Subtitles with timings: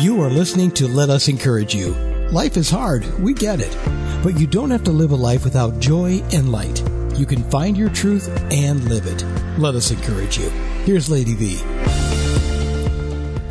[0.00, 1.92] You are listening to Let Us Encourage You.
[2.30, 3.76] Life is hard, we get it.
[4.22, 6.88] But you don't have to live a life without joy and light.
[7.16, 9.24] You can find your truth and live it.
[9.58, 10.50] Let us encourage you.
[10.84, 11.56] Here's Lady V.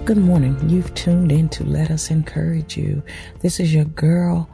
[0.06, 0.58] Good morning.
[0.70, 3.04] You've tuned in to Let Us Encourage You.
[3.42, 4.50] This is your girl,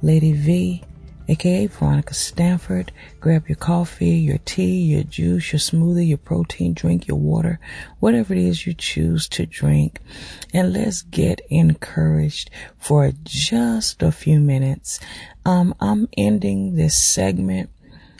[0.00, 0.82] Lady V
[1.28, 2.92] aka Veronica Stanford.
[3.20, 7.58] Grab your coffee, your tea, your juice, your smoothie, your protein drink, your water,
[8.00, 10.00] whatever it is you choose to drink.
[10.52, 15.00] And let's get encouraged for just a few minutes.
[15.44, 17.70] Um, I'm ending this segment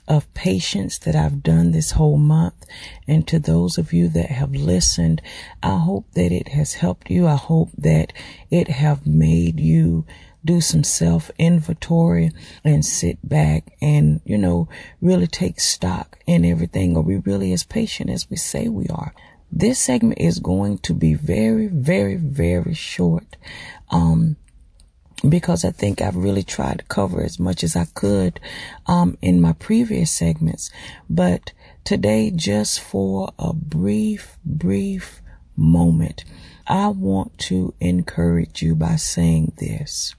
[0.06, 2.66] of patience that I've done this whole month.
[3.08, 5.22] And to those of you that have listened,
[5.62, 7.27] I hope that it has helped you.
[7.27, 8.12] I hope that
[8.50, 10.05] it have made you
[10.44, 12.30] do some self inventory
[12.62, 14.68] and sit back and, you know,
[15.00, 16.96] really take stock in everything.
[16.96, 19.14] Are we really as patient as we say we are?
[19.50, 23.36] This segment is going to be very, very, very short.
[23.90, 24.36] Um,
[25.27, 28.41] because I think I've really tried to cover as much as I could
[28.86, 30.70] um, in my previous segments.
[31.08, 31.52] But
[31.84, 35.22] today, just for a brief, brief
[35.56, 36.24] moment,
[36.66, 40.14] I want to encourage you by saying this.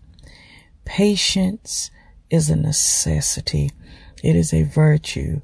[0.86, 1.92] Patience
[2.30, 3.72] is a necessity.
[4.24, 5.42] It is a virtue.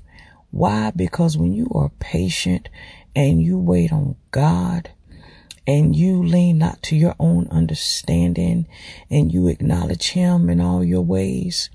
[0.51, 0.91] Why?
[0.95, 2.69] Because when you are patient
[3.15, 4.91] and you wait on God
[5.67, 8.67] and you lean not to your own understanding
[9.09, 11.69] and you acknowledge Him in all your ways,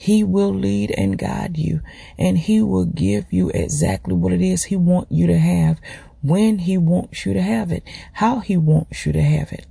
[0.00, 1.82] He will lead and guide you
[2.18, 5.80] and He will give you exactly what it is He wants you to have
[6.22, 7.82] when He wants you to have it,
[8.14, 9.66] how He wants you to have it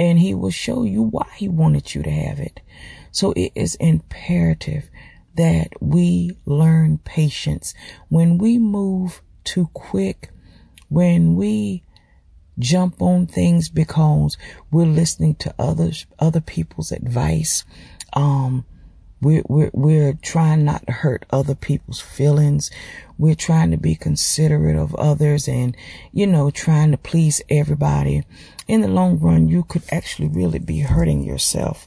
[0.00, 2.60] and he will show you why he wanted you to have it.
[3.10, 4.88] So it is imperative
[5.34, 7.74] that we learn patience.
[8.08, 10.30] When we move too quick,
[10.88, 11.84] when we
[12.58, 14.38] jump on things because
[14.70, 17.64] we're listening to others, other people's advice,
[18.14, 18.64] um,
[19.20, 22.70] we're, we're, we're trying not to hurt other people's feelings.
[23.18, 25.76] We're trying to be considerate of others and,
[26.12, 28.22] you know, trying to please everybody.
[28.66, 31.86] In the long run, you could actually really be hurting yourself.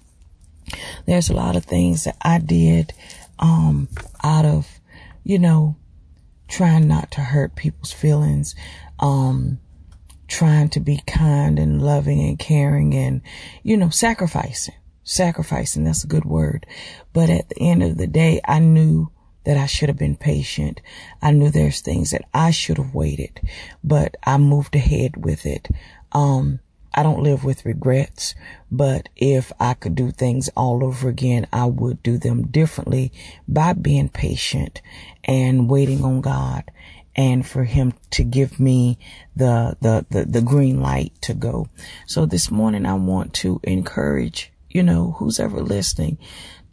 [1.08, 2.94] There's a lot of things that I did,
[3.40, 3.90] um,
[4.24, 4.80] out of,
[5.24, 5.76] you know,
[6.48, 8.54] trying not to hurt people's feelings,
[9.00, 9.60] um,
[10.28, 13.22] trying to be kind and loving and caring and,
[13.64, 15.84] you know, sacrificing sacrificing.
[15.84, 16.66] That's a good word.
[17.12, 19.12] But at the end of the day, I knew
[19.46, 20.82] that I should have been patient.
[21.22, 23.42] I knew there's things that I should have waited,
[23.84, 25.68] but I moved ahead with it.
[26.12, 26.60] Um,
[26.96, 28.36] I don't live with regrets,
[28.72, 33.12] but if I could do things all over again, I would do them differently
[33.48, 34.82] by being patient
[35.24, 36.66] and waiting on God
[37.16, 38.98] and for him to give me
[39.36, 41.68] the, the, the, the green light to go.
[42.06, 46.18] So this morning I want to encourage you know, who's ever listening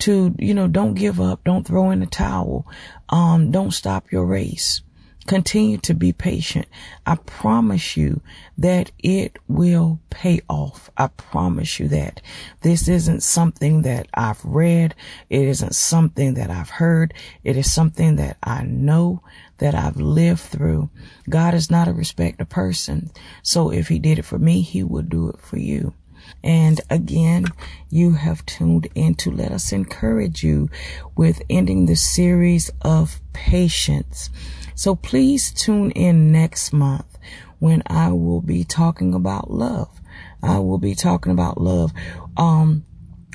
[0.01, 1.45] to, you know, don't give up.
[1.45, 2.67] Don't throw in the towel.
[3.09, 4.83] Um, don't stop your race.
[5.27, 6.67] Continue to be patient.
[7.07, 8.23] I promise you
[8.57, 10.91] that it will pay off.
[10.97, 12.23] I promise you that.
[12.63, 14.95] This isn't something that I've read.
[15.29, 17.13] It isn't something that I've heard.
[17.45, 19.23] It is something that I know
[19.59, 20.91] that I've lived through.
[21.29, 23.11] God is not a respecter person.
[23.43, 25.95] So if he did it for me, he will do it for you.
[26.43, 27.47] And again,
[27.91, 30.71] you have tuned in to let us encourage you
[31.17, 34.31] with ending the series of patience.
[34.75, 37.19] So please tune in next month
[37.59, 40.01] when I will be talking about love.
[40.43, 41.93] I will be talking about love.
[42.37, 42.85] Um,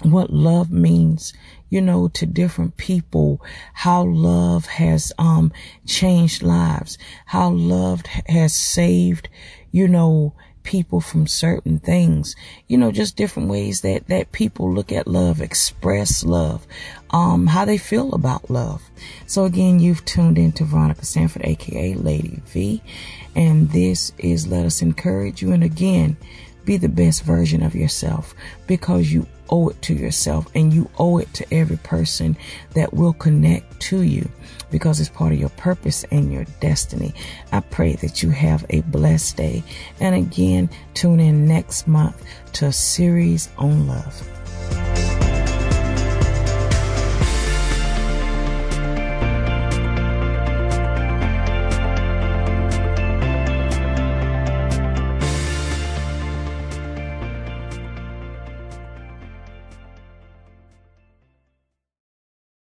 [0.01, 1.33] what love means,
[1.69, 3.41] you know, to different people,
[3.73, 5.53] how love has, um,
[5.85, 6.97] changed lives,
[7.27, 9.29] how love has saved,
[9.71, 10.33] you know,
[10.65, 12.35] people from certain things,
[12.67, 16.67] you know, just different ways that, that people look at love, express love,
[17.11, 18.81] um, how they feel about love.
[19.25, 22.81] So again, you've tuned in to Veronica Sanford, aka Lady V,
[23.35, 25.53] and this is Let Us Encourage You.
[25.53, 26.17] And again,
[26.65, 28.33] be the best version of yourself
[28.67, 32.35] because you owe it to yourself and you owe it to every person
[32.73, 34.27] that will connect to you
[34.71, 37.13] because it's part of your purpose and your destiny.
[37.51, 39.63] I pray that you have a blessed day.
[39.99, 42.23] And again, tune in next month
[42.53, 44.44] to a series on love.